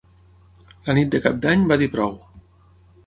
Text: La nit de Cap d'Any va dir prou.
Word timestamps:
La 0.87 0.95
nit 0.99 1.13
de 1.15 1.21
Cap 1.27 1.37
d'Any 1.43 1.67
va 1.73 1.79
dir 1.83 1.91
prou. 1.99 2.17